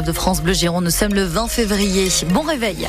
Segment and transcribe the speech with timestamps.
[0.00, 0.84] de France Bleu Gironde.
[0.84, 2.08] Nous sommes le 20 février.
[2.30, 2.88] Bon réveil.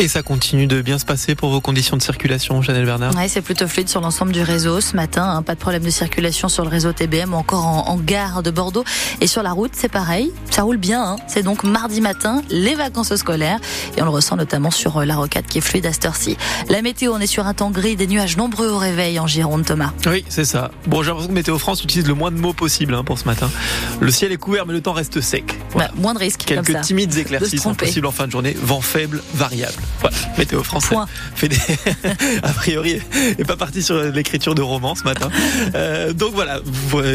[0.00, 3.28] Et ça continue de bien se passer pour vos conditions de circulation, Chanel Bernard Oui,
[3.28, 5.28] c'est plutôt fluide sur l'ensemble du réseau ce matin.
[5.28, 5.42] Hein.
[5.42, 8.84] pas de problème de circulation sur le réseau TBM ou encore en, gare de Bordeaux.
[9.20, 10.30] Et sur la route, c'est pareil.
[10.50, 11.02] Ça roule bien.
[11.02, 11.16] Hein.
[11.26, 13.58] C'est donc mardi matin, les vacances scolaires.
[13.96, 16.36] Et on le ressent notamment sur euh, la rocade qui est fluide à cette heure-ci.
[16.68, 19.64] La météo, on est sur un temps gris, des nuages nombreux au réveil en Gironde,
[19.64, 19.90] Thomas.
[20.06, 20.70] Oui, c'est ça.
[20.86, 23.24] Bon, j'ai l'impression que Météo France utilise le moins de mots possible hein, pour ce
[23.24, 23.50] matin.
[23.98, 25.58] Le ciel est couvert, mais le temps reste sec.
[25.74, 26.44] Bah, moins de risques.
[26.46, 28.56] Quelques timides éclaircies sont possibles en fin de journée.
[28.62, 29.82] Vent faible, variable.
[30.00, 30.94] Voilà, météo français.
[31.34, 31.56] Fait des...
[32.42, 33.00] a priori,
[33.38, 35.30] n'est pas parti sur l'écriture de romans ce matin.
[35.74, 36.60] Euh, donc voilà,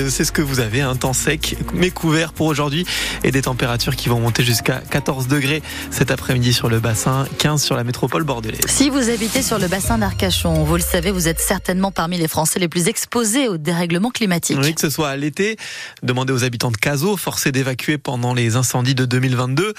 [0.09, 2.85] c'est ce que vous avez, un temps sec mais couvert pour aujourd'hui
[3.23, 7.63] et des températures qui vont monter jusqu'à 14 degrés cet après-midi sur le bassin, 15
[7.63, 8.61] sur la métropole bordelaise.
[8.67, 12.27] Si vous habitez sur le bassin d'Arcachon, vous le savez, vous êtes certainement parmi les
[12.27, 14.57] Français les plus exposés au dérèglement climatique.
[14.61, 15.57] Oui, que ce soit à l'été,
[16.01, 19.73] demandez aux habitants de Cazaux, forcés d'évacuer pendant les incendies de 2022,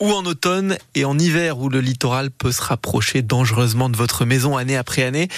[0.00, 4.24] ou en automne et en hiver où le littoral peut se rapprocher dangereusement de votre
[4.24, 5.28] maison année après année.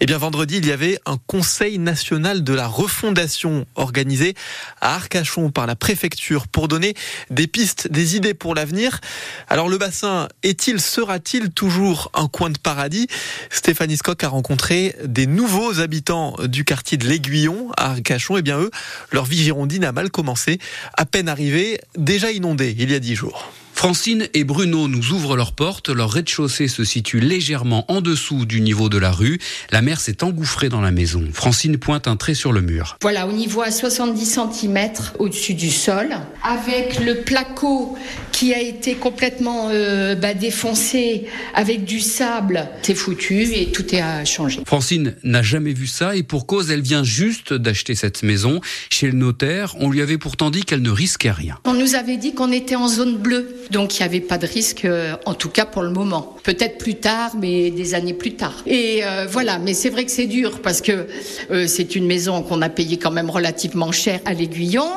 [0.00, 4.34] Eh bien, vendredi, il y avait un conseil national de la refondation organisé
[4.80, 6.94] à Arcachon par la préfecture pour donner
[7.30, 9.00] des pistes, des idées pour l'avenir.
[9.48, 13.06] Alors, le bassin est-il, sera-t-il toujours un coin de paradis?
[13.50, 18.36] Stéphanie Scott a rencontré des nouveaux habitants du quartier de l'Aiguillon à Arcachon.
[18.36, 18.70] Eh bien, eux,
[19.12, 20.58] leur vie girondine a mal commencé.
[20.94, 23.52] À peine arrivés, déjà inondés il y a dix jours.
[23.80, 25.88] Francine et Bruno nous ouvrent leurs portes.
[25.88, 29.40] Leur rez-de-chaussée se situe légèrement en dessous du niveau de la rue.
[29.70, 31.26] La mer s'est engouffrée dans la maison.
[31.32, 32.98] Francine pointe un trait sur le mur.
[33.00, 36.10] Voilà, au niveau à 70 cm au-dessus du sol,
[36.42, 37.96] avec le placo
[38.40, 42.68] qui a été complètement euh, bah, défoncé avec du sable.
[42.80, 44.62] C'est foutu et tout est à changer.
[44.64, 48.62] Francine n'a jamais vu ça et pour cause, elle vient juste d'acheter cette maison.
[48.88, 51.58] Chez le notaire, on lui avait pourtant dit qu'elle ne risquait rien.
[51.66, 53.56] On nous avait dit qu'on était en zone bleue.
[53.70, 56.34] Donc il n'y avait pas de risque, euh, en tout cas pour le moment.
[56.42, 58.62] Peut-être plus tard, mais des années plus tard.
[58.66, 61.06] Et euh, voilà, mais c'est vrai que c'est dur parce que
[61.50, 64.88] euh, c'est une maison qu'on a payée quand même relativement cher à l'Aiguillon.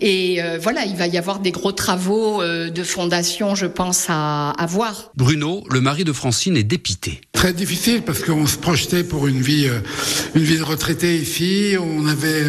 [0.00, 2.40] Et voilà, il va y avoir des gros travaux
[2.70, 5.10] de fondation, je pense, à, à voir.
[5.16, 7.20] Bruno, le mari de Francine, est dépité.
[7.38, 9.70] Très difficile parce qu'on se projetait pour une vie,
[10.34, 11.76] une vie de retraité ici.
[11.78, 12.42] On avait,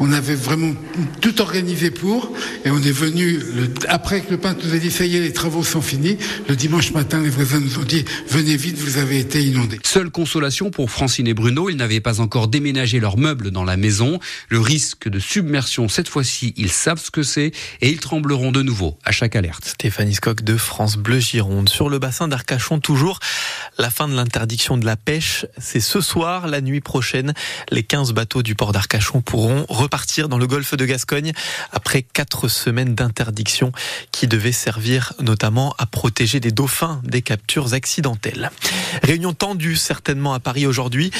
[0.00, 0.74] on avait vraiment
[1.22, 2.30] tout organisé pour,
[2.66, 5.20] et on est venu le, après que le peintre nous a dit ça y est,
[5.20, 6.18] les travaux sont finis.
[6.46, 9.78] Le dimanche matin, les voisins nous ont dit, venez vite, vous avez été inondés.
[9.82, 13.78] Seule consolation pour Francine et Bruno, ils n'avaient pas encore déménagé leurs meubles dans la
[13.78, 14.20] maison.
[14.50, 18.60] Le risque de submersion, cette fois-ci, ils savent ce que c'est et ils trembleront de
[18.60, 19.64] nouveau à chaque alerte.
[19.64, 21.70] Stéphanie Scock de France Bleu Gironde.
[21.70, 23.20] Sur le bassin d'Arcachon, toujours,
[23.78, 27.32] la fin de l'interdiction de la pêche, c'est ce soir, la nuit prochaine.
[27.70, 31.32] Les 15 bateaux du port d'Arcachon pourront repartir dans le golfe de Gascogne
[31.72, 33.72] après quatre semaines d'interdiction
[34.12, 38.50] qui devaient servir notamment à protéger des dauphins des captures accidentelles.
[39.02, 41.10] Réunion tendue certainement à Paris aujourd'hui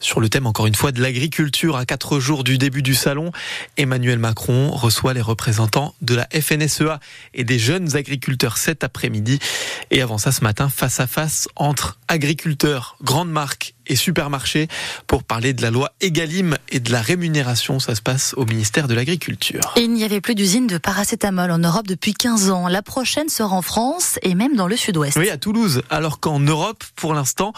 [0.00, 3.32] sur le thème encore une fois de l'agriculture à quatre jours du début du salon.
[3.76, 7.00] Emmanuel Macron reçoit les représentants de la FNSEA
[7.34, 9.38] et des jeunes agriculteurs cet après-midi.
[9.90, 14.68] Et avant ça ce matin, face à face entre agriculteurs, grandes marques et supermarchés
[15.06, 17.80] pour parler de la loi Egalim et de la rémunération.
[17.80, 19.60] Ça se passe au ministère de l'Agriculture.
[19.76, 22.68] Il n'y avait plus d'usine de paracétamol en Europe depuis 15 ans.
[22.68, 25.16] La prochaine sera en France et même dans le sud-ouest.
[25.16, 25.82] Oui, à Toulouse.
[25.90, 27.52] Alors qu'en Europe, pour l'instant,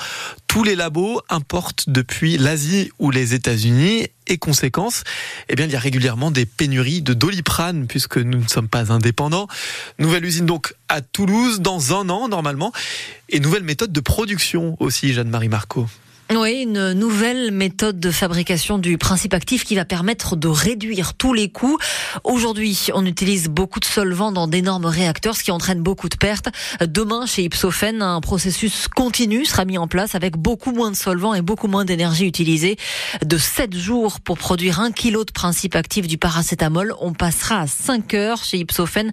[0.47, 5.03] tous les labos importent depuis l'Asie ou les États-Unis et conséquence,
[5.49, 8.93] eh bien, il y a régulièrement des pénuries de doliprane puisque nous ne sommes pas
[8.93, 9.49] indépendants.
[9.99, 12.73] Nouvelle usine donc à Toulouse dans un an normalement
[13.29, 15.89] et nouvelle méthode de production aussi, Jeanne-Marie Marco.
[16.33, 21.33] Oui, une nouvelle méthode de fabrication du principe actif qui va permettre de réduire tous
[21.33, 21.77] les coûts.
[22.23, 26.49] Aujourd'hui, on utilise beaucoup de solvants dans d'énormes réacteurs, ce qui entraîne beaucoup de pertes.
[26.87, 31.35] Demain, chez Ipsophène, un processus continu sera mis en place avec beaucoup moins de solvants
[31.35, 32.77] et beaucoup moins d'énergie utilisée.
[33.25, 37.67] De 7 jours pour produire un kilo de principe actif du paracétamol, on passera à
[37.67, 39.11] 5 heures chez Ipsophène.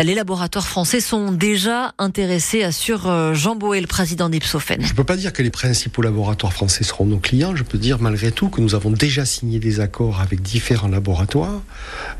[0.00, 4.82] Les laboratoires français sont déjà intéressés, assure euh, Jean Boé, le président d'Ipsophène.
[4.84, 7.78] Je ne peux pas dire que les principaux laboratoires français seront nos clients, je peux
[7.78, 11.62] dire malgré tout que nous avons déjà signé des accords avec différents laboratoires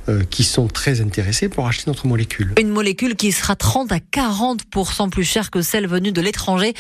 [0.09, 2.55] euh, qui sont très intéressés pour acheter notre molécule.
[2.59, 6.75] Une molécule qui sera 30 à 40% plus chère que celle venue de l'étranger,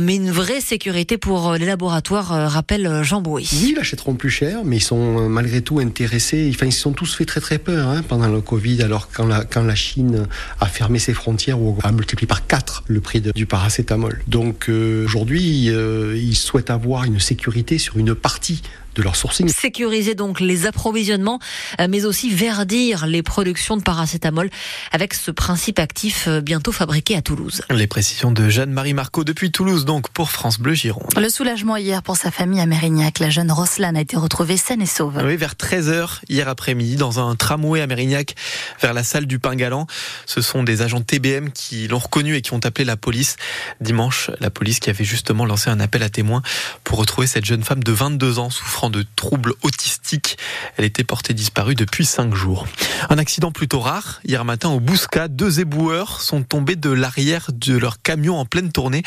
[0.00, 3.48] mais une vraie sécurité pour euh, les laboratoires, euh, rappelle Jean Bouy.
[3.52, 6.50] Oui, ils l'achèteront plus cher, mais ils sont malgré tout intéressés.
[6.54, 9.26] Enfin, ils se sont tous fait très très peur hein, pendant le Covid, alors quand
[9.26, 10.26] la, quand la Chine
[10.60, 14.22] a fermé ses frontières ou a multiplié par 4 le prix du paracétamol.
[14.26, 18.60] Donc aujourd'hui, ils souhaitent avoir avoir une sécurité sur une partie
[18.94, 19.48] de leur sourcing.
[19.48, 21.38] Sécuriser donc les approvisionnements,
[21.80, 24.50] euh, mais aussi verdir les productions de paracétamol
[24.90, 27.62] avec ce principe actif euh, bientôt fabriqué à Toulouse.
[27.70, 31.12] Les précisions de Jeanne-Marie Marco depuis Toulouse, donc pour France Bleu Gironde.
[31.16, 33.18] Le soulagement hier pour sa famille à Mérignac.
[33.18, 35.20] La jeune Roslan a été retrouvée saine et sauve.
[35.24, 38.34] Oui, vers 13h hier après-midi, dans un tramway à Mérignac,
[38.80, 39.86] vers la salle du Pain Galant.
[40.26, 43.36] Ce sont des agents TBM qui l'ont reconnu et qui ont appelé la police
[43.80, 44.30] dimanche.
[44.40, 46.42] La police qui avait justement lancé un appel à témoins
[46.84, 50.38] pour retrouver cette jeune femme de 22 ans souffrant de troubles autistiques.
[50.76, 52.66] Elle était portée disparue depuis 5 jours.
[53.10, 54.20] Un accident plutôt rare.
[54.24, 58.72] Hier matin au Bousca, deux éboueurs sont tombés de l'arrière de leur camion en pleine
[58.72, 59.02] tournée.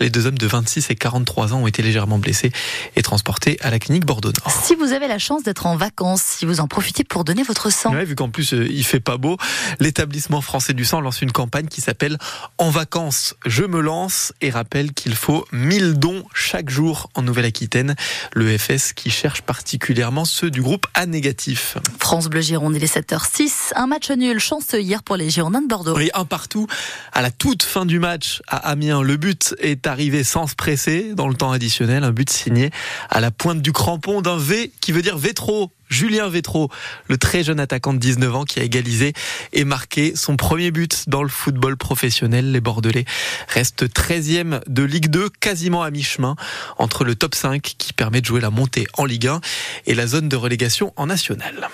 [0.00, 2.52] Les deux hommes de 26 et 43 ans ont été légèrement blessés
[2.96, 4.50] et transportés à la clinique Bordeaux-Nord.
[4.64, 7.70] Si vous avez la chance d'être en vacances, si vous en profitez pour donner votre
[7.70, 7.92] sang.
[7.94, 9.36] Ouais, vu qu'en plus euh, il fait pas beau,
[9.80, 12.18] l'établissement français du sang lance une campagne qui s'appelle
[12.58, 17.94] En vacances, je me lance et rappelle qu'il faut 1000 dons chaque jour en Nouvelle-Aquitaine.
[18.32, 21.78] Le FS qui cherche particulièrement ceux du groupe A négatif.
[21.98, 23.72] France Bleu Gironde, il est 7h06.
[23.76, 25.96] Un match nul chanceux hier pour les Girondins de Bordeaux.
[25.96, 26.66] Oui, un partout.
[27.12, 31.14] À la toute fin du match à Amiens, le but est arrivé sans se presser
[31.14, 32.04] dans le temps additionnel.
[32.04, 32.70] Un but signé
[33.08, 35.70] à la pointe du crampon d'un V qui veut dire Vétro.
[35.88, 36.70] Julien Vétro,
[37.08, 39.12] le très jeune attaquant de 19 ans qui a égalisé
[39.52, 42.52] et marqué son premier but dans le football professionnel.
[42.52, 43.04] Les Bordelais
[43.48, 46.36] restent 13e de Ligue 2, quasiment à mi-chemin
[46.78, 49.40] entre le top 5 qui permet de jouer la montée en Ligue 1
[49.86, 51.68] et la zone de relégation en nationale.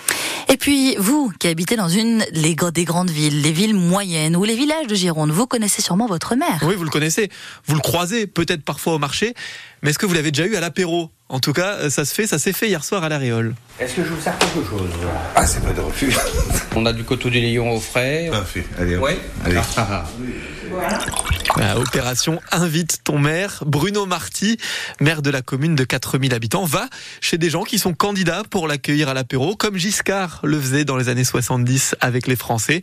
[0.49, 2.55] Et puis, vous qui habitez dans une des
[2.85, 6.59] grandes villes, les villes moyennes ou les villages de Gironde, vous connaissez sûrement votre mère.
[6.63, 7.29] Oui, vous le connaissez.
[7.65, 9.33] Vous le croisez peut-être parfois au marché,
[9.81, 11.11] mais est-ce que vous l'avez déjà eu à l'apéro?
[11.31, 13.55] En tout cas, ça se fait, ça s'est fait hier soir à la Réole.
[13.79, 14.89] Est-ce que je vous sers quelque chose
[15.33, 16.13] Ah, c'est pas de refus.
[16.75, 18.27] On a du coteau du lion au frais.
[18.29, 18.65] Parfait.
[18.77, 19.03] Allez, hop.
[19.03, 19.17] Ouais.
[19.45, 19.55] Allez.
[19.77, 20.05] Ah, ah.
[21.55, 23.63] Voilà, opération Invite ton maire.
[23.65, 24.57] Bruno Marty,
[24.99, 26.87] maire de la commune de 4000 habitants, va
[27.19, 30.95] chez des gens qui sont candidats pour l'accueillir à l'apéro, comme Giscard le faisait dans
[30.95, 32.81] les années 70 avec les Français.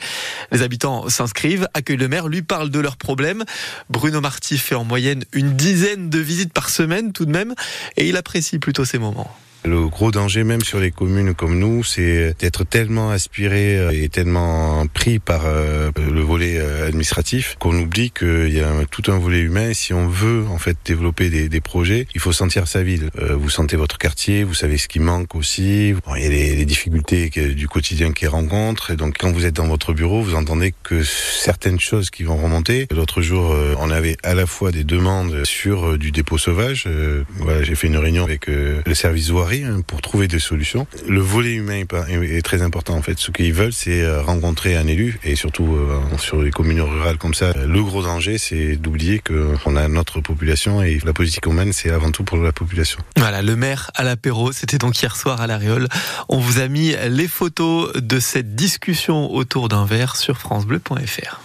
[0.53, 3.45] Les habitants s'inscrivent, accueillent le maire, lui parle de leurs problèmes.
[3.89, 7.55] Bruno Marty fait en moyenne une dizaine de visites par semaine tout de même,
[7.97, 9.31] et il apprécie plutôt ces moments.
[9.65, 14.09] Le gros danger, même sur les communes comme nous, c'est d'être tellement aspiré euh, et
[14.09, 19.19] tellement pris par euh, le volet euh, administratif qu'on oublie qu'il y a tout un
[19.19, 19.75] volet humain.
[19.75, 23.11] Si on veut en fait développer des, projets, il faut sentir sa ville.
[23.19, 25.93] Vous sentez votre quartier, vous savez ce qui manque aussi.
[26.07, 28.93] Bon, il y a les, difficultés du quotidien qu'ils rencontrent.
[28.93, 32.37] Et donc quand vous êtes dans votre bureau, vous entendez que certaines choses qui vont
[32.37, 32.87] remonter.
[32.93, 36.89] L'autre jour, on avait à la fois des demandes sur du dépôt sauvage.
[37.39, 39.27] Voilà, j'ai fait une réunion avec le service
[39.57, 40.87] hein, pour trouver des solutions.
[41.09, 43.19] Le volet humain est, très important en fait.
[43.19, 47.19] Ce qu'ils veulent, c'est euh, rencontrer un élu et surtout euh, sur les communes rurales
[47.19, 47.53] comme ça.
[47.53, 52.11] Le gros danger, c'est d'oublier qu'on a notre population et la politique mène, c'est avant
[52.11, 53.01] tout pour la population.
[53.17, 55.89] Voilà, le maire à l'apéro, c'était donc hier soir à la Réole.
[56.29, 61.37] On vous a mis les photos de cette discussion autour d'un verre sur francebleu.fr.